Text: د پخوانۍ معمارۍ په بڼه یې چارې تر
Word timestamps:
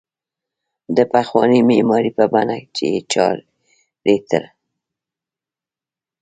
د 0.95 0.97
پخوانۍ 1.11 1.61
معمارۍ 1.69 2.11
په 2.17 2.25
بڼه 2.33 2.57
یې 2.91 2.99
چارې 3.13 4.15
تر 4.29 4.43